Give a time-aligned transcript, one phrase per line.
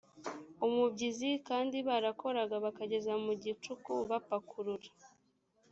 [0.65, 4.89] umubyizi kandi barakoraga bakageza mu gicuku bapakurura